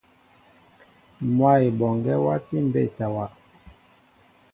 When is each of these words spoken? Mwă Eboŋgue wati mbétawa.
Mwă 1.33 1.51
Eboŋgue 1.67 2.15
wati 2.25 2.55
mbétawa. 2.65 3.25